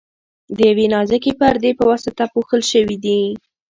د 0.55 0.57
یوې 0.69 0.85
نازکې 0.93 1.31
پردې 1.39 1.71
په 1.79 1.83
واسطه 1.89 2.23
پوښل 2.33 2.61
شوي 2.71 2.97
دي. 3.05 3.21